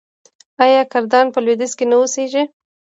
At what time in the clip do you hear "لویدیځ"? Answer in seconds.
1.45-1.71